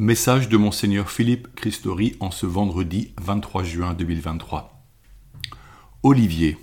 Message 0.00 0.48
de 0.48 0.56
Monseigneur 0.56 1.10
Philippe 1.10 1.54
Christori 1.54 2.16
en 2.20 2.30
ce 2.30 2.46
vendredi 2.46 3.12
23 3.20 3.64
juin 3.64 3.92
2023. 3.92 4.82
Olivier, 6.02 6.56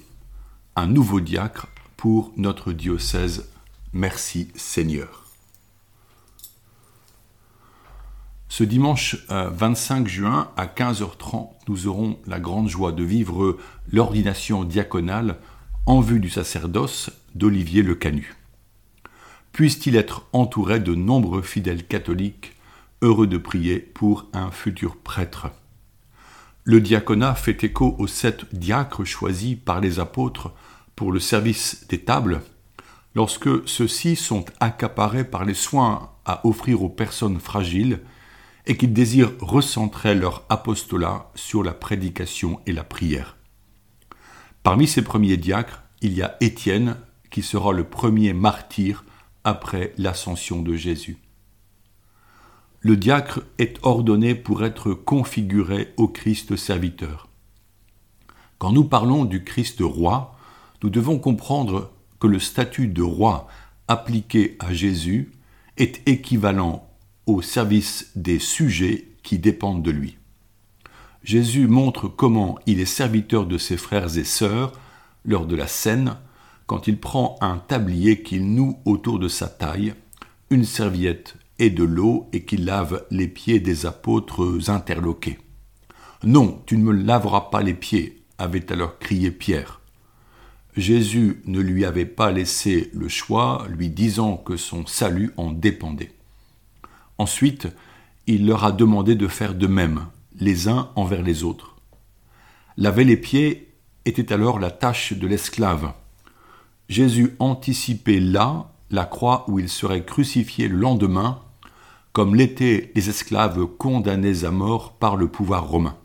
un 0.75 0.87
nouveau 0.87 1.19
diacre 1.19 1.67
pour 1.97 2.33
notre 2.35 2.73
diocèse. 2.73 3.47
Merci 3.93 4.47
Seigneur. 4.55 5.25
Ce 8.49 8.63
dimanche 8.63 9.23
25 9.29 10.01
euh, 10.01 10.09
juin 10.09 10.51
à 10.57 10.65
15h30, 10.65 11.51
nous 11.67 11.85
aurons 11.85 12.17
la 12.25 12.39
grande 12.39 12.69
joie 12.69 12.91
de 12.91 13.03
vivre 13.03 13.59
l'ordination 13.91 14.63
diaconale 14.63 15.37
en 15.85 16.01
vue 16.01 16.19
du 16.19 16.31
sacerdoce 16.31 17.11
d'Olivier 17.35 17.83
Le 17.83 17.93
Canu. 17.93 18.35
Puisse-t-il 19.51 19.95
être 19.95 20.25
entouré 20.33 20.79
de 20.79 20.95
nombreux 20.95 21.43
fidèles 21.43 21.85
catholiques 21.85 22.56
heureux 23.01 23.27
de 23.27 23.37
prier 23.37 23.79
pour 23.79 24.27
un 24.33 24.51
futur 24.51 24.97
prêtre. 24.97 25.47
Le 26.63 26.81
diaconat 26.81 27.35
fait 27.35 27.63
écho 27.63 27.95
aux 27.97 28.07
sept 28.07 28.53
diacres 28.53 29.05
choisis 29.05 29.55
par 29.55 29.79
les 29.79 29.99
apôtres 29.99 30.53
pour 30.95 31.11
le 31.11 31.19
service 31.19 31.85
des 31.87 31.99
tables, 31.99 32.41
lorsque 33.15 33.67
ceux-ci 33.67 34.15
sont 34.15 34.45
accaparés 34.59 35.23
par 35.23 35.45
les 35.45 35.53
soins 35.53 36.11
à 36.25 36.45
offrir 36.45 36.83
aux 36.83 36.89
personnes 36.89 37.39
fragiles 37.39 38.01
et 38.65 38.75
qu'ils 38.75 38.93
désirent 38.93 39.31
recentrer 39.39 40.13
leur 40.13 40.43
apostolat 40.49 41.31
sur 41.35 41.63
la 41.63 41.73
prédication 41.73 42.59
et 42.65 42.73
la 42.73 42.83
prière. 42.83 43.37
Parmi 44.61 44.87
ces 44.87 45.03
premiers 45.03 45.37
diacres, 45.37 45.83
il 46.01 46.13
y 46.13 46.21
a 46.21 46.35
Étienne, 46.41 46.97
qui 47.29 47.43
sera 47.43 47.71
le 47.71 47.85
premier 47.85 48.33
martyr 48.33 49.05
après 49.43 49.93
l'ascension 49.97 50.61
de 50.61 50.75
Jésus 50.75 51.17
le 52.81 52.95
diacre 52.95 53.41
est 53.57 53.79
ordonné 53.83 54.35
pour 54.35 54.63
être 54.63 54.93
configuré 54.93 55.93
au 55.97 56.07
Christ 56.07 56.55
serviteur. 56.55 57.27
Quand 58.59 58.71
nous 58.71 58.85
parlons 58.85 59.25
du 59.25 59.43
Christ 59.43 59.79
roi, 59.81 60.35
nous 60.83 60.89
devons 60.89 61.19
comprendre 61.19 61.91
que 62.19 62.27
le 62.27 62.39
statut 62.39 62.87
de 62.87 63.01
roi 63.01 63.47
appliqué 63.87 64.57
à 64.59 64.73
Jésus 64.73 65.31
est 65.77 66.07
équivalent 66.07 66.87
au 67.25 67.41
service 67.41 68.11
des 68.15 68.39
sujets 68.39 69.07
qui 69.23 69.39
dépendent 69.39 69.83
de 69.83 69.91
lui. 69.91 70.17
Jésus 71.23 71.67
montre 71.67 72.07
comment 72.07 72.57
il 72.65 72.79
est 72.79 72.85
serviteur 72.85 73.45
de 73.45 73.57
ses 73.57 73.77
frères 73.77 74.17
et 74.17 74.23
sœurs 74.23 74.71
lors 75.25 75.45
de 75.45 75.55
la 75.55 75.67
scène, 75.67 76.15
quand 76.67 76.87
il 76.87 76.99
prend 76.99 77.37
un 77.41 77.57
tablier 77.57 78.23
qu'il 78.23 78.53
noue 78.53 78.79
autour 78.85 79.19
de 79.19 79.27
sa 79.27 79.47
taille, 79.47 79.93
une 80.49 80.63
serviette 80.63 81.36
et 81.59 81.69
de 81.69 81.83
l'eau 81.83 82.29
et 82.33 82.43
qu'il 82.43 82.65
lave 82.65 83.05
les 83.11 83.27
pieds 83.27 83.59
des 83.59 83.85
apôtres 83.85 84.69
interloqués. 84.69 85.39
Non, 86.23 86.61
tu 86.65 86.77
ne 86.77 86.83
me 86.83 86.93
laveras 86.93 87.49
pas 87.51 87.61
les 87.61 87.73
pieds, 87.73 88.23
avait 88.37 88.71
alors 88.71 88.99
crié 88.99 89.31
Pierre. 89.31 89.81
Jésus 90.75 91.41
ne 91.45 91.59
lui 91.59 91.85
avait 91.85 92.05
pas 92.05 92.31
laissé 92.31 92.91
le 92.93 93.07
choix, 93.07 93.65
lui 93.69 93.89
disant 93.89 94.37
que 94.37 94.57
son 94.57 94.85
salut 94.85 95.33
en 95.37 95.51
dépendait. 95.51 96.11
Ensuite, 97.17 97.67
il 98.27 98.45
leur 98.45 98.63
a 98.63 98.71
demandé 98.71 99.15
de 99.15 99.27
faire 99.27 99.55
de 99.55 99.67
même, 99.67 100.05
les 100.39 100.67
uns 100.67 100.91
envers 100.95 101.23
les 101.23 101.43
autres. 101.43 101.77
Laver 102.77 103.05
les 103.05 103.17
pieds 103.17 103.73
était 104.05 104.31
alors 104.31 104.59
la 104.59 104.69
tâche 104.69 105.13
de 105.13 105.27
l'esclave. 105.27 105.93
Jésus 106.89 107.35
anticipait 107.39 108.19
là 108.19 108.71
la 108.91 109.05
croix 109.05 109.45
où 109.47 109.59
il 109.59 109.69
serait 109.69 110.05
crucifié 110.05 110.67
le 110.67 110.77
lendemain 110.77 111.41
comme 112.17 112.33
l'étaient 112.33 112.91
les 112.95 113.09
esclaves 113.09 113.67
condamnés 113.77 114.43
à 114.43 114.49
mort 114.49 114.93
par 114.97 115.17
le 115.17 115.27
pouvoir 115.27 115.67
romain. 115.67 115.95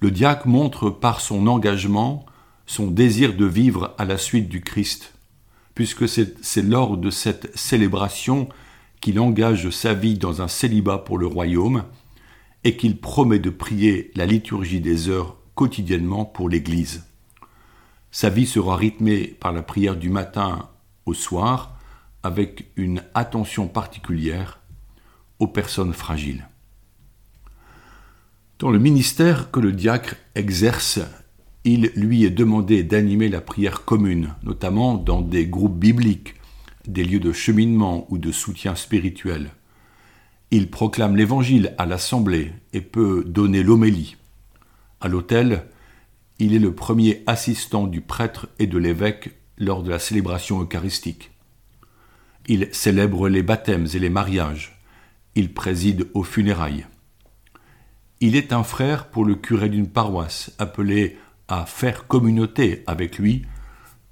Le 0.00 0.10
diacre 0.10 0.48
montre 0.48 0.88
par 0.88 1.20
son 1.20 1.46
engagement 1.46 2.24
son 2.64 2.86
désir 2.86 3.36
de 3.36 3.44
vivre 3.44 3.94
à 3.98 4.06
la 4.06 4.16
suite 4.16 4.48
du 4.48 4.62
Christ, 4.62 5.12
puisque 5.74 6.08
c'est 6.08 6.62
lors 6.62 6.96
de 6.96 7.10
cette 7.10 7.54
célébration 7.54 8.48
qu'il 9.02 9.20
engage 9.20 9.68
sa 9.68 9.92
vie 9.92 10.16
dans 10.16 10.40
un 10.40 10.48
célibat 10.48 10.96
pour 10.96 11.18
le 11.18 11.26
royaume 11.26 11.84
et 12.64 12.74
qu'il 12.78 12.98
promet 12.98 13.40
de 13.40 13.50
prier 13.50 14.10
la 14.14 14.24
liturgie 14.24 14.80
des 14.80 15.10
heures 15.10 15.36
quotidiennement 15.54 16.24
pour 16.24 16.48
l'Église. 16.48 17.04
Sa 18.10 18.30
vie 18.30 18.46
sera 18.46 18.76
rythmée 18.76 19.36
par 19.38 19.52
la 19.52 19.62
prière 19.62 19.96
du 19.96 20.08
matin 20.08 20.70
au 21.04 21.12
soir, 21.12 21.76
avec 22.22 22.70
une 22.76 23.02
attention 23.14 23.68
particulière 23.68 24.61
personnes 25.46 25.92
fragiles. 25.92 26.48
Dans 28.58 28.70
le 28.70 28.78
ministère 28.78 29.50
que 29.50 29.60
le 29.60 29.72
diacre 29.72 30.16
exerce, 30.34 31.00
il 31.64 31.92
lui 31.96 32.24
est 32.24 32.30
demandé 32.30 32.82
d'animer 32.82 33.28
la 33.28 33.40
prière 33.40 33.84
commune, 33.84 34.34
notamment 34.42 34.94
dans 34.94 35.20
des 35.20 35.46
groupes 35.46 35.78
bibliques, 35.78 36.34
des 36.86 37.04
lieux 37.04 37.20
de 37.20 37.32
cheminement 37.32 38.06
ou 38.10 38.18
de 38.18 38.32
soutien 38.32 38.74
spirituel. 38.74 39.50
Il 40.50 40.70
proclame 40.70 41.16
l'Évangile 41.16 41.74
à 41.78 41.86
l'Assemblée 41.86 42.52
et 42.72 42.80
peut 42.80 43.24
donner 43.26 43.62
l'homélie. 43.62 44.16
À 45.00 45.08
l'autel, 45.08 45.64
il 46.38 46.54
est 46.54 46.58
le 46.58 46.74
premier 46.74 47.22
assistant 47.26 47.86
du 47.86 48.00
prêtre 48.00 48.48
et 48.58 48.66
de 48.66 48.78
l'évêque 48.78 49.30
lors 49.58 49.82
de 49.82 49.90
la 49.90 49.98
célébration 49.98 50.60
eucharistique. 50.60 51.30
Il 52.48 52.68
célèbre 52.72 53.28
les 53.28 53.42
baptêmes 53.42 53.86
et 53.94 53.98
les 53.98 54.10
mariages. 54.10 54.81
Il 55.34 55.54
préside 55.54 56.08
aux 56.14 56.24
funérailles. 56.24 56.86
Il 58.20 58.36
est 58.36 58.52
un 58.52 58.62
frère 58.62 59.08
pour 59.08 59.24
le 59.24 59.34
curé 59.34 59.68
d'une 59.68 59.88
paroisse, 59.88 60.52
appelé 60.58 61.16
à 61.48 61.66
faire 61.66 62.06
communauté 62.06 62.82
avec 62.86 63.18
lui 63.18 63.46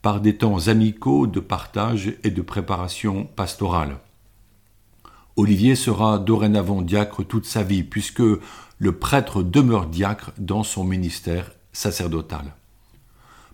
par 0.02 0.20
des 0.20 0.36
temps 0.36 0.68
amicaux 0.68 1.26
de 1.26 1.40
partage 1.40 2.14
et 2.24 2.30
de 2.30 2.42
préparation 2.42 3.26
pastorale. 3.36 3.98
Olivier 5.36 5.74
sera 5.74 6.18
dorénavant 6.18 6.82
diacre 6.82 7.24
toute 7.24 7.46
sa 7.46 7.62
vie, 7.62 7.82
puisque 7.82 8.22
le 8.78 8.92
prêtre 8.92 9.42
demeure 9.42 9.86
diacre 9.86 10.32
dans 10.38 10.62
son 10.62 10.84
ministère 10.84 11.52
sacerdotal. 11.72 12.54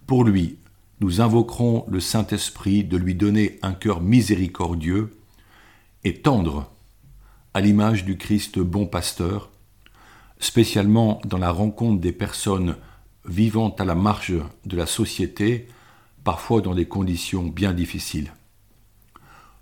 Pour 0.07 0.25
lui, 0.25 0.59
nous 1.01 1.21
invoquerons 1.21 1.85
le 1.89 2.01
Saint-Esprit 2.01 2.85
de 2.85 2.97
lui 2.97 3.15
donner 3.15 3.59
un 3.63 3.73
cœur 3.73 4.01
miséricordieux 4.01 5.19
et 6.05 6.15
tendre 6.15 6.71
à 7.57 7.63
l'image 7.63 8.05
du 8.05 8.19
Christ 8.19 8.59
bon 8.59 8.85
pasteur, 8.85 9.49
spécialement 10.39 11.23
dans 11.25 11.39
la 11.39 11.51
rencontre 11.51 12.03
des 12.03 12.13
personnes 12.13 12.77
vivant 13.25 13.75
à 13.79 13.87
la 13.87 13.95
marge 13.95 14.35
de 14.67 14.77
la 14.77 14.85
société, 14.85 15.67
parfois 16.23 16.61
dans 16.61 16.75
des 16.75 16.85
conditions 16.85 17.45
bien 17.45 17.73
difficiles. 17.73 18.35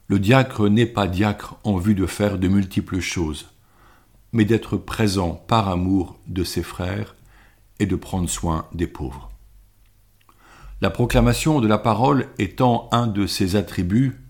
Le 0.08 0.18
diacre 0.18 0.68
n'est 0.68 0.86
pas 0.86 1.06
diacre 1.06 1.54
en 1.62 1.76
vue 1.76 1.94
de 1.94 2.06
faire 2.06 2.36
de 2.36 2.48
multiples 2.48 2.98
choses, 2.98 3.50
mais 4.32 4.44
d'être 4.44 4.76
présent 4.76 5.30
par 5.46 5.68
amour 5.68 6.18
de 6.26 6.42
ses 6.42 6.64
frères 6.64 7.14
et 7.78 7.86
de 7.86 7.94
prendre 7.94 8.28
soin 8.28 8.66
des 8.74 8.88
pauvres. 8.88 9.30
La 10.80 10.90
proclamation 10.90 11.60
de 11.60 11.68
la 11.68 11.78
parole 11.78 12.26
étant 12.40 12.88
un 12.90 13.06
de 13.06 13.28
ses 13.28 13.54
attributs, 13.54 14.23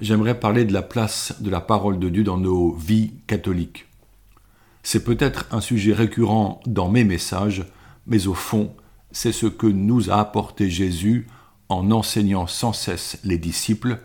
j'aimerais 0.00 0.38
parler 0.38 0.64
de 0.64 0.72
la 0.72 0.82
place 0.82 1.34
de 1.40 1.50
la 1.50 1.60
parole 1.60 1.98
de 1.98 2.08
Dieu 2.08 2.24
dans 2.24 2.38
nos 2.38 2.72
vies 2.72 3.12
catholiques. 3.26 3.86
C'est 4.82 5.04
peut-être 5.04 5.46
un 5.50 5.60
sujet 5.60 5.92
récurrent 5.92 6.60
dans 6.66 6.88
mes 6.88 7.04
messages, 7.04 7.64
mais 8.06 8.26
au 8.26 8.34
fond, 8.34 8.74
c'est 9.10 9.32
ce 9.32 9.46
que 9.46 9.66
nous 9.66 10.10
a 10.10 10.20
apporté 10.20 10.70
Jésus 10.70 11.26
en 11.68 11.90
enseignant 11.90 12.46
sans 12.46 12.72
cesse 12.72 13.18
les 13.24 13.38
disciples, 13.38 14.00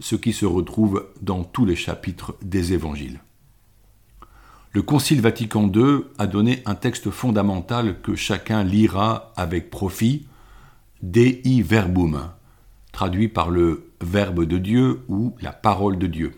ce 0.00 0.16
qui 0.16 0.32
se 0.32 0.46
retrouve 0.46 1.06
dans 1.20 1.44
tous 1.44 1.64
les 1.64 1.76
chapitres 1.76 2.34
des 2.42 2.72
évangiles. 2.72 3.20
Le 4.72 4.82
Concile 4.82 5.20
Vatican 5.20 5.70
II 5.72 6.00
a 6.18 6.26
donné 6.26 6.62
un 6.66 6.74
texte 6.74 7.10
fondamental 7.10 8.00
que 8.02 8.14
chacun 8.14 8.62
lira 8.62 9.32
avec 9.36 9.70
profit, 9.70 10.26
Dei 11.02 11.62
Verbum, 11.62 12.30
traduit 12.96 13.28
par 13.28 13.50
le 13.50 13.92
Verbe 14.00 14.44
de 14.44 14.56
Dieu 14.56 15.02
ou 15.08 15.36
la 15.42 15.52
parole 15.52 15.98
de 15.98 16.06
Dieu. 16.06 16.32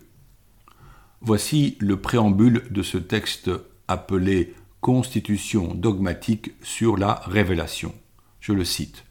Voici 1.21 1.77
le 1.79 2.01
préambule 2.01 2.65
de 2.73 2.83
ce 2.83 2.99
texte 2.99 3.49
appelé 3.87 4.57
Constitution 4.81 5.73
dogmatique 5.73 6.51
sur 6.61 6.97
la 6.97 7.23
révélation. 7.27 7.95
Je 8.41 8.53
le 8.53 8.65
cite. 8.65 9.05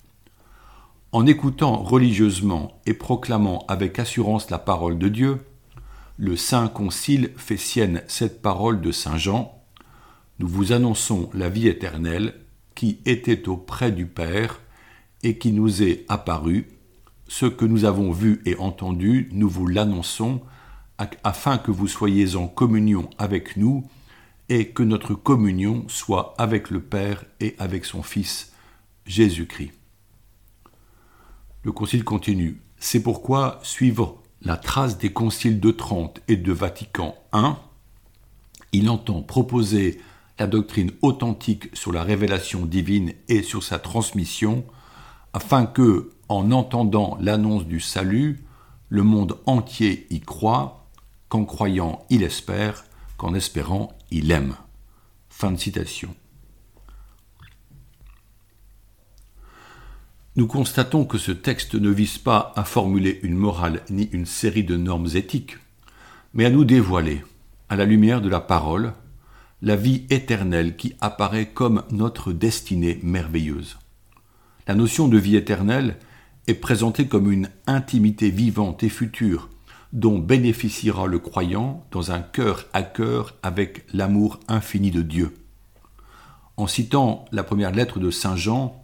En 1.13 1.25
écoutant 1.25 1.77
religieusement 1.77 2.81
et 2.85 2.93
proclamant 2.93 3.63
avec 3.69 3.97
assurance 3.97 4.49
la 4.49 4.59
parole 4.59 4.99
de 4.99 5.07
Dieu, 5.07 5.37
le 6.17 6.35
Saint 6.35 6.67
Concile 6.67 7.31
fait 7.37 7.55
sienne 7.55 8.01
cette 8.09 8.41
parole 8.41 8.81
de 8.81 8.91
Saint 8.91 9.17
Jean. 9.17 9.57
Nous 10.39 10.49
vous 10.49 10.73
annonçons 10.73 11.29
la 11.33 11.47
vie 11.47 11.69
éternelle 11.69 12.33
qui 12.75 12.99
était 13.05 13.47
auprès 13.47 13.93
du 13.93 14.05
Père 14.05 14.59
et 15.23 15.37
qui 15.37 15.53
nous 15.53 15.81
est 15.81 16.03
apparue 16.09 16.67
ce 17.27 17.45
que 17.45 17.65
nous 17.65 17.85
avons 17.85 18.11
vu 18.11 18.41
et 18.45 18.55
entendu, 18.57 19.29
nous 19.31 19.49
vous 19.49 19.67
l'annonçons, 19.67 20.41
afin 21.23 21.57
que 21.57 21.71
vous 21.71 21.87
soyez 21.87 22.35
en 22.35 22.47
communion 22.47 23.09
avec 23.17 23.57
nous 23.57 23.87
et 24.49 24.69
que 24.69 24.83
notre 24.83 25.13
communion 25.13 25.85
soit 25.87 26.33
avec 26.37 26.69
le 26.69 26.81
Père 26.81 27.23
et 27.39 27.55
avec 27.59 27.85
son 27.85 28.01
Fils, 28.01 28.53
Jésus-Christ. 29.05 29.71
Le 31.63 31.71
concile 31.71 32.03
continue. 32.03 32.61
C'est 32.79 33.03
pourquoi, 33.03 33.59
suivant 33.63 34.21
la 34.41 34.57
trace 34.57 34.97
des 34.97 35.11
conciles 35.11 35.59
de 35.59 35.71
Trente 35.71 36.21
et 36.27 36.37
de 36.37 36.51
Vatican 36.51 37.15
I, 37.33 37.53
il 38.71 38.89
entend 38.89 39.21
proposer 39.21 39.99
la 40.39 40.47
doctrine 40.47 40.91
authentique 41.01 41.69
sur 41.73 41.91
la 41.91 42.03
révélation 42.03 42.65
divine 42.65 43.13
et 43.27 43.41
sur 43.41 43.63
sa 43.63 43.79
transmission, 43.79 44.65
afin 45.33 45.65
que, 45.65 46.11
en 46.29 46.51
entendant 46.51 47.17
l'annonce 47.21 47.65
du 47.65 47.79
salut, 47.79 48.43
le 48.89 49.03
monde 49.03 49.37
entier 49.45 50.07
y 50.09 50.21
croit, 50.21 50.87
qu'en 51.29 51.45
croyant 51.45 52.05
il 52.09 52.23
espère, 52.23 52.85
qu'en 53.17 53.33
espérant 53.33 53.97
il 54.11 54.31
aime. 54.31 54.55
Fin 55.29 55.51
de 55.51 55.57
citation. 55.57 56.15
Nous 60.35 60.47
constatons 60.47 61.05
que 61.05 61.17
ce 61.17 61.31
texte 61.31 61.73
ne 61.73 61.89
vise 61.89 62.19
pas 62.19 62.53
à 62.55 62.63
formuler 62.63 63.19
une 63.23 63.35
morale 63.35 63.81
ni 63.89 64.03
une 64.11 64.27
série 64.27 64.63
de 64.63 64.77
normes 64.77 65.09
éthiques, 65.15 65.57
mais 66.33 66.45
à 66.45 66.51
nous 66.51 66.63
dévoiler, 66.63 67.23
à 67.69 67.75
la 67.75 67.85
lumière 67.85 68.21
de 68.21 68.29
la 68.29 68.39
parole, 68.39 68.93
la 69.63 69.75
vie 69.75 70.05
éternelle 70.11 70.75
qui 70.75 70.93
apparaît 71.01 71.47
comme 71.47 71.83
notre 71.89 72.33
destinée 72.33 72.99
merveilleuse. 73.01 73.79
La 74.67 74.75
notion 74.75 75.07
de 75.07 75.17
vie 75.17 75.35
éternelle 75.35 75.97
est 76.47 76.53
présentée 76.53 77.07
comme 77.07 77.31
une 77.31 77.49
intimité 77.67 78.29
vivante 78.29 78.83
et 78.83 78.89
future 78.89 79.49
dont 79.93 80.19
bénéficiera 80.19 81.07
le 81.07 81.19
croyant 81.19 81.85
dans 81.91 82.11
un 82.11 82.19
cœur 82.19 82.65
à 82.73 82.83
cœur 82.83 83.35
avec 83.43 83.85
l'amour 83.93 84.39
infini 84.47 84.91
de 84.91 85.01
Dieu. 85.01 85.33
En 86.57 86.67
citant 86.67 87.25
la 87.31 87.43
première 87.43 87.71
lettre 87.71 87.99
de 87.99 88.11
Saint 88.11 88.35
Jean, 88.35 88.83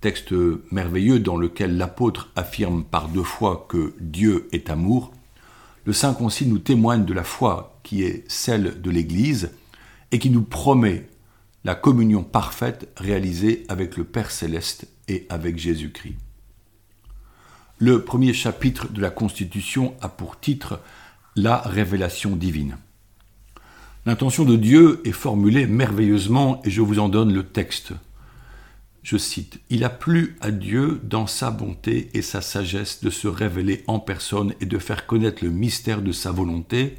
texte 0.00 0.34
merveilleux 0.70 1.18
dans 1.18 1.36
lequel 1.36 1.76
l'apôtre 1.76 2.30
affirme 2.36 2.84
par 2.84 3.08
deux 3.08 3.22
fois 3.22 3.66
que 3.68 3.94
Dieu 4.00 4.48
est 4.52 4.68
amour, 4.68 5.12
le 5.86 5.92
Saint 5.92 6.14
Concile 6.14 6.48
nous 6.48 6.58
témoigne 6.58 7.04
de 7.04 7.12
la 7.12 7.24
foi 7.24 7.78
qui 7.82 8.02
est 8.02 8.24
celle 8.30 8.80
de 8.80 8.90
l'Église 8.90 9.50
et 10.12 10.18
qui 10.18 10.30
nous 10.30 10.42
promet 10.42 11.08
la 11.64 11.74
communion 11.74 12.22
parfaite 12.22 12.88
réalisée 12.96 13.64
avec 13.68 13.96
le 13.96 14.04
Père 14.04 14.30
céleste 14.30 14.86
et 15.08 15.26
avec 15.28 15.58
Jésus-Christ. 15.58 16.16
Le 17.78 18.04
premier 18.04 18.32
chapitre 18.32 18.92
de 18.92 19.00
la 19.00 19.10
Constitution 19.10 19.96
a 20.00 20.08
pour 20.08 20.38
titre 20.38 20.78
La 21.34 21.58
révélation 21.58 22.36
divine. 22.36 22.76
L'intention 24.06 24.44
de 24.44 24.54
Dieu 24.54 25.02
est 25.04 25.10
formulée 25.10 25.66
merveilleusement 25.66 26.62
et 26.64 26.70
je 26.70 26.80
vous 26.82 27.00
en 27.00 27.08
donne 27.08 27.34
le 27.34 27.42
texte. 27.42 27.92
Je 29.02 29.16
cite, 29.16 29.58
Il 29.70 29.82
a 29.82 29.90
plu 29.90 30.36
à 30.40 30.52
Dieu 30.52 31.00
dans 31.02 31.26
sa 31.26 31.50
bonté 31.50 32.10
et 32.14 32.22
sa 32.22 32.40
sagesse 32.40 33.02
de 33.02 33.10
se 33.10 33.26
révéler 33.26 33.82
en 33.88 33.98
personne 33.98 34.54
et 34.60 34.66
de 34.66 34.78
faire 34.78 35.04
connaître 35.08 35.42
le 35.44 35.50
mystère 35.50 36.00
de 36.00 36.12
sa 36.12 36.30
volonté, 36.30 36.96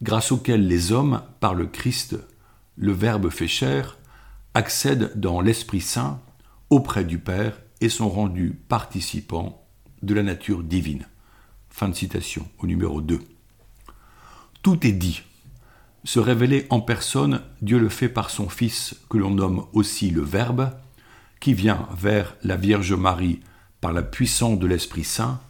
grâce 0.00 0.32
auquel 0.32 0.66
les 0.66 0.90
hommes, 0.90 1.20
par 1.38 1.54
le 1.54 1.66
Christ, 1.66 2.16
le 2.76 2.92
Verbe 2.92 3.28
fait 3.28 3.46
chair, 3.46 3.98
accèdent 4.54 5.12
dans 5.16 5.42
l'Esprit 5.42 5.82
Saint 5.82 6.18
auprès 6.70 7.04
du 7.04 7.18
Père 7.18 7.60
et 7.82 7.90
sont 7.90 8.08
rendus 8.08 8.58
participants 8.68 9.67
de 10.02 10.14
la 10.14 10.22
nature 10.22 10.62
divine. 10.62 11.06
Fin 11.70 11.88
de 11.88 11.94
citation 11.94 12.46
au 12.58 12.66
numéro 12.66 13.00
2. 13.00 13.20
Tout 14.62 14.86
est 14.86 14.92
dit. 14.92 15.22
Se 16.04 16.20
révéler 16.20 16.66
en 16.70 16.80
personne, 16.80 17.42
Dieu 17.60 17.78
le 17.78 17.88
fait 17.88 18.08
par 18.08 18.30
son 18.30 18.48
Fils, 18.48 18.96
que 19.08 19.18
l'on 19.18 19.30
nomme 19.30 19.66
aussi 19.72 20.10
le 20.10 20.22
Verbe, 20.22 20.70
qui 21.40 21.54
vient 21.54 21.88
vers 21.96 22.36
la 22.42 22.56
Vierge 22.56 22.92
Marie 22.94 23.40
par 23.80 23.92
la 23.92 24.02
puissance 24.02 24.58
de 24.58 24.66
l'Esprit 24.66 25.04
Saint, 25.04 25.40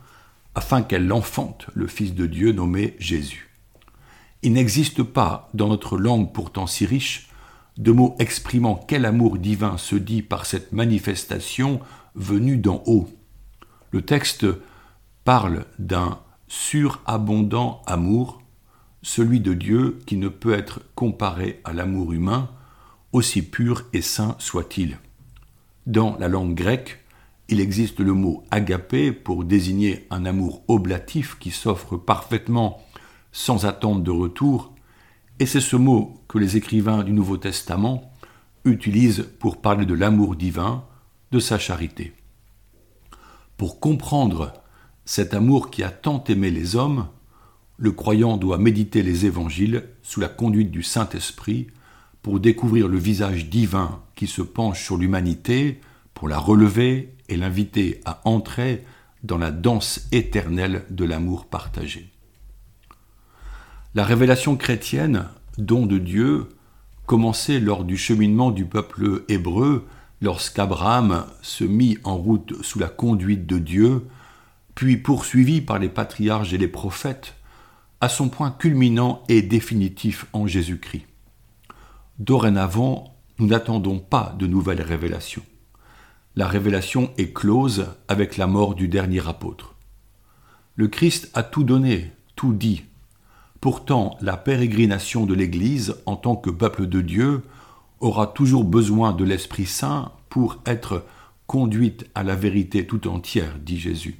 afin 0.55 0.83
qu'elle 0.83 1.12
enfante 1.12 1.67
le 1.75 1.87
Fils 1.87 2.15
de 2.15 2.27
Dieu 2.27 2.53
nommé 2.53 2.97
Jésus. 2.99 3.50
Il 4.43 4.53
n'existe 4.53 5.03
pas, 5.03 5.49
dans 5.55 5.69
notre 5.69 5.99
langue 5.99 6.33
pourtant 6.33 6.67
si 6.67 6.87
riche, 6.87 7.29
de 7.77 7.93
mots 7.93 8.17
exprimant 8.19 8.75
quel 8.75 9.05
amour 9.05 9.39
divin 9.39 9.79
se 9.79 9.97
dit 9.97 10.23
par 10.23 10.47
cette 10.47 10.73
manifestation 10.73 11.81
venue 12.15 12.56
d'en 12.56 12.83
haut. 12.87 13.09
Le 13.90 14.02
texte 14.02 14.46
parle 15.25 15.64
d'un 15.79 16.19
surabondant 16.46 17.82
amour, 17.87 18.43
celui 19.02 19.40
de 19.40 19.55
Dieu 19.55 19.99
qui 20.06 20.17
ne 20.17 20.29
peut 20.29 20.52
être 20.52 20.81
comparé 20.94 21.61
à 21.64 21.73
l'amour 21.73 22.12
humain, 22.12 22.50
aussi 23.12 23.43
pur 23.43 23.85
et 23.93 24.02
saint 24.02 24.37
soit-il. 24.38 24.99
Dans 25.87 26.17
la 26.19 26.29
langue 26.29 26.55
grecque, 26.55 27.02
il 27.49 27.61
existe 27.61 28.00
le 28.00 28.12
mot 28.12 28.44
agapé 28.50 29.11
pour 29.11 29.44
désigner 29.44 30.06
un 30.11 30.26
amour 30.26 30.62
oblatif 30.69 31.38
qui 31.38 31.50
s'offre 31.50 31.96
parfaitement 31.96 32.82
sans 33.32 33.64
attente 33.64 34.02
de 34.02 34.11
retour, 34.11 34.75
et 35.38 35.46
c'est 35.46 35.61
ce 35.61 35.76
mot 35.76 36.20
que 36.29 36.37
les 36.37 36.56
écrivains 36.56 37.05
du 37.05 37.12
Nouveau 37.12 37.38
Testament 37.38 38.12
utilisent 38.64 39.26
pour 39.38 39.62
parler 39.62 39.87
de 39.87 39.94
l'amour 39.94 40.37
divin, 40.37 40.85
de 41.31 41.38
sa 41.38 41.58
charité. 41.58 42.12
Pour 43.58 43.81
comprendre 43.81 44.52
cet 45.05 45.34
amour 45.34 45.70
qui 45.70 45.82
a 45.82 45.90
tant 45.90 46.22
aimé 46.28 46.50
les 46.50 46.76
hommes, 46.76 47.08
le 47.76 47.90
croyant 47.90 48.37
doit 48.37 48.56
méditer 48.56 49.02
les 49.02 49.26
évangiles 49.26 49.84
sous 50.00 50.20
la 50.20 50.28
conduite 50.28 50.70
du 50.70 50.84
Saint-Esprit 50.84 51.66
pour 52.22 52.38
découvrir 52.38 52.87
le 52.87 52.99
visage 52.99 53.49
divin 53.49 54.00
qui 54.14 54.28
se 54.28 54.43
penche 54.43 54.84
sur 54.84 54.96
l'humanité, 54.96 55.81
pour 56.14 56.28
la 56.28 56.38
relever 56.38 57.16
et 57.28 57.37
l'inviter 57.37 58.00
à 58.05 58.20
entrer 58.25 58.84
dans 59.25 59.38
la 59.38 59.50
danse 59.50 60.06
éternelle 60.12 60.84
de 60.90 61.04
l'amour 61.04 61.46
partagé. 61.46 62.12
La 63.96 64.04
révélation 64.04 64.56
chrétienne, 64.56 65.25
don 65.56 65.84
de 65.84 65.99
Dieu, 65.99 66.49
commençait 67.06 67.58
lors 67.58 67.82
du 67.82 67.96
cheminement 67.96 68.52
du 68.52 68.66
peuple 68.66 69.25
hébreu, 69.28 69.88
lorsqu'Abraham 70.20 71.26
se 71.43 71.65
mit 71.65 71.99
en 72.05 72.17
route 72.17 72.62
sous 72.62 72.79
la 72.79 72.88
conduite 72.88 73.47
de 73.47 73.59
Dieu, 73.59 74.06
puis 74.75 74.97
poursuivi 74.97 75.61
par 75.61 75.79
les 75.79 75.88
patriarches 75.88 76.53
et 76.53 76.59
les 76.59 76.69
prophètes, 76.69 77.35
à 78.00 78.09
son 78.09 78.29
point 78.29 78.50
culminant 78.50 79.23
et 79.29 79.43
définitif 79.43 80.26
en 80.32 80.47
Jésus-Christ. 80.47 81.06
Dorénavant, 82.19 83.16
nous 83.38 83.47
n'attendons 83.47 83.99
pas 83.99 84.35
de 84.38 84.47
nouvelles 84.47 84.83
révélations. 84.83 85.45
La 86.37 86.47
révélation 86.47 87.11
est 87.19 87.33
close 87.33 87.87
avec 88.07 88.37
la 88.37 88.47
mort 88.47 88.75
du 88.75 88.87
dernier 88.88 89.26
apôtre. 89.26 89.75
Le 90.76 90.87
Christ 90.87 91.31
a 91.35 91.42
tout 91.42 91.64
donné, 91.64 92.12
tout 92.37 92.52
dit. 92.52 92.85
Pourtant, 93.61 94.16
la 94.21 94.37
pérégrination 94.37 95.26
de 95.26 95.35
l'Église 95.35 95.97
en 96.07 96.14
tant 96.14 96.37
que 96.37 96.50
peuple 96.50 96.87
de 96.87 97.00
Dieu 97.00 97.42
aura 97.99 98.28
toujours 98.28 98.62
besoin 98.62 99.12
de 99.12 99.25
l'Esprit 99.25 99.66
Saint 99.66 100.12
pour 100.28 100.61
être 100.66 101.04
conduite 101.47 102.06
à 102.14 102.23
la 102.23 102.35
vérité 102.35 102.87
tout 102.87 103.08
entière, 103.08 103.58
dit 103.58 103.78
Jésus. 103.78 104.16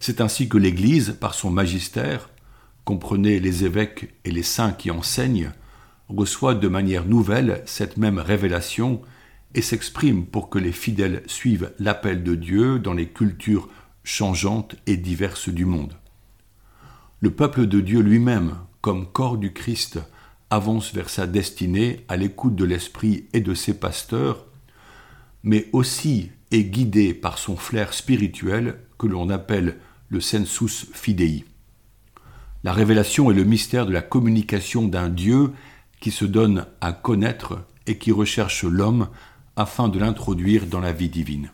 C'est 0.00 0.20
ainsi 0.20 0.48
que 0.48 0.58
l'Église, 0.58 1.16
par 1.20 1.34
son 1.34 1.50
magistère, 1.50 2.30
comprenez 2.84 3.38
les 3.38 3.64
évêques 3.64 4.14
et 4.24 4.30
les 4.30 4.42
saints 4.42 4.72
qui 4.72 4.90
enseignent, 4.90 5.52
reçoit 6.08 6.54
de 6.54 6.68
manière 6.68 7.04
nouvelle 7.04 7.62
cette 7.66 7.96
même 7.96 8.18
révélation 8.18 9.00
et 9.54 9.62
s'exprime 9.62 10.26
pour 10.26 10.48
que 10.48 10.58
les 10.58 10.72
fidèles 10.72 11.22
suivent 11.26 11.72
l'appel 11.78 12.24
de 12.24 12.34
Dieu 12.34 12.78
dans 12.78 12.94
les 12.94 13.08
cultures 13.08 13.68
changeantes 14.04 14.74
et 14.86 14.96
diverses 14.96 15.48
du 15.48 15.64
monde. 15.64 15.94
Le 17.20 17.30
peuple 17.30 17.66
de 17.66 17.80
Dieu 17.80 18.00
lui-même, 18.00 18.56
comme 18.80 19.06
corps 19.06 19.38
du 19.38 19.52
Christ, 19.52 20.00
avance 20.50 20.92
vers 20.92 21.08
sa 21.08 21.26
destinée 21.26 22.04
à 22.08 22.16
l'écoute 22.16 22.56
de 22.56 22.64
l'Esprit 22.64 23.26
et 23.32 23.40
de 23.40 23.54
ses 23.54 23.74
pasteurs, 23.74 24.46
mais 25.42 25.68
aussi 25.72 26.30
est 26.50 26.64
guidé 26.64 27.14
par 27.14 27.38
son 27.38 27.56
flair 27.56 27.94
spirituel 27.94 28.78
que 28.98 29.06
l'on 29.06 29.30
appelle 29.30 29.78
le 30.08 30.20
sensus 30.20 30.86
fidei. 30.92 31.44
La 32.64 32.72
révélation 32.72 33.30
est 33.30 33.34
le 33.34 33.44
mystère 33.44 33.86
de 33.86 33.92
la 33.92 34.02
communication 34.02 34.86
d'un 34.86 35.08
Dieu 35.08 35.52
qui 36.00 36.10
se 36.10 36.24
donne 36.24 36.66
à 36.80 36.92
connaître 36.92 37.64
et 37.86 37.98
qui 37.98 38.12
recherche 38.12 38.64
l'homme 38.64 39.08
afin 39.56 39.88
de 39.88 39.98
l'introduire 39.98 40.66
dans 40.66 40.80
la 40.80 40.92
vie 40.92 41.08
divine. 41.08 41.50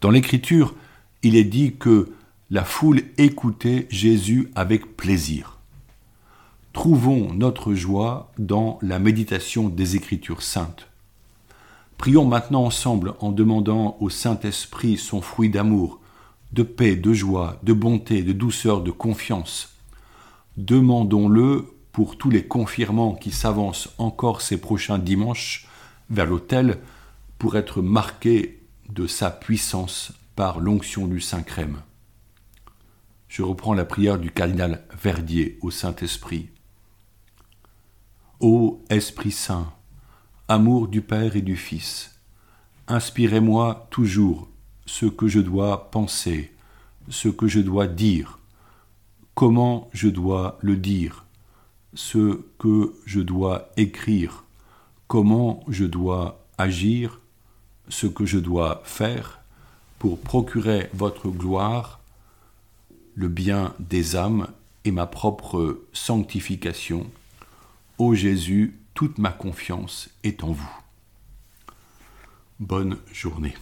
Dans 0.00 0.10
l'Écriture, 0.10 0.74
il 1.22 1.36
est 1.36 1.44
dit 1.44 1.76
que 1.78 2.12
la 2.50 2.64
foule 2.64 3.02
écoutait 3.16 3.86
Jésus 3.90 4.50
avec 4.54 4.96
plaisir. 4.96 5.58
Trouvons 6.74 7.32
notre 7.32 7.72
joie 7.72 8.32
dans 8.36 8.78
la 8.82 8.98
méditation 8.98 9.68
des 9.68 9.96
Écritures 9.96 10.42
saintes. 10.42 10.88
Prions 11.98 12.26
maintenant 12.26 12.64
ensemble 12.64 13.14
en 13.20 13.32
demandant 13.32 13.96
au 14.00 14.10
Saint-Esprit 14.10 14.96
son 14.96 15.20
fruit 15.20 15.48
d'amour, 15.48 16.00
de 16.52 16.62
paix, 16.62 16.96
de 16.96 17.12
joie, 17.12 17.58
de 17.62 17.72
bonté, 17.72 18.22
de 18.22 18.32
douceur, 18.32 18.82
de 18.82 18.90
confiance, 18.90 19.74
demandons-le 20.56 21.74
pour 21.92 22.16
tous 22.16 22.30
les 22.30 22.46
confirmants 22.46 23.14
qui 23.14 23.30
s'avancent 23.30 23.88
encore 23.98 24.40
ces 24.40 24.60
prochains 24.60 24.98
dimanches 24.98 25.68
vers 26.10 26.26
l'autel 26.26 26.78
pour 27.38 27.56
être 27.56 27.82
marqués 27.82 28.62
de 28.88 29.06
sa 29.06 29.30
puissance 29.30 30.12
par 30.36 30.60
l'onction 30.60 31.06
du 31.06 31.20
Saint-Crème. 31.20 31.82
Je 33.28 33.42
reprends 33.42 33.74
la 33.74 33.84
prière 33.84 34.18
du 34.18 34.30
cardinal 34.30 34.84
Verdier 35.02 35.58
au 35.60 35.70
Saint-Esprit. 35.70 36.50
Ô 38.40 38.84
Esprit 38.90 39.32
Saint, 39.32 39.72
amour 40.48 40.88
du 40.88 41.00
Père 41.00 41.36
et 41.36 41.42
du 41.42 41.56
Fils, 41.56 42.18
inspirez-moi 42.88 43.86
toujours 43.90 44.48
ce 44.86 45.06
que 45.06 45.26
je 45.26 45.40
dois 45.40 45.90
penser, 45.90 46.52
ce 47.08 47.28
que 47.28 47.48
je 47.48 47.60
dois 47.60 47.86
dire, 47.86 48.38
comment 49.34 49.88
je 49.92 50.08
dois 50.08 50.58
le 50.60 50.76
dire, 50.76 51.24
ce 51.94 52.40
que 52.58 52.94
je 53.06 53.20
dois 53.20 53.70
écrire, 53.76 54.44
comment 55.08 55.64
je 55.68 55.84
dois 55.84 56.44
agir, 56.58 57.20
ce 57.88 58.06
que 58.06 58.26
je 58.26 58.38
dois 58.38 58.82
faire 58.84 59.40
pour 59.98 60.18
procurer 60.18 60.90
votre 60.92 61.28
gloire, 61.28 62.00
le 63.14 63.28
bien 63.28 63.74
des 63.78 64.16
âmes 64.16 64.48
et 64.84 64.90
ma 64.90 65.06
propre 65.06 65.80
sanctification. 65.92 67.06
Ô 67.96 68.14
Jésus, 68.14 68.78
toute 68.94 69.18
ma 69.18 69.32
confiance 69.32 70.08
est 70.22 70.44
en 70.44 70.52
vous. 70.52 70.76
Bonne 72.60 72.98
journée. 73.12 73.54